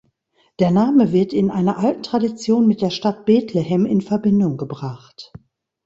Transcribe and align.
Der 0.57 0.71
Name 0.71 1.11
wird 1.11 1.31
in 1.31 1.51
einer 1.51 1.77
alten 1.77 2.01
Tradition 2.01 2.65
mit 2.65 2.81
der 2.81 2.89
Stadt 2.89 3.23
Bethlehem 3.27 3.85
in 3.85 4.01
Verbindung 4.01 4.57
gebracht. 4.57 5.31